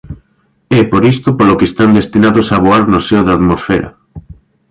É 0.79 0.81
por 0.91 1.03
isto 1.13 1.27
polo 1.37 1.57
que 1.59 1.69
están 1.71 1.89
destinados 1.99 2.47
a 2.49 2.57
voar 2.65 2.83
no 2.91 2.99
seo 3.07 3.21
da 3.25 3.33
atmosfera. 3.39 3.89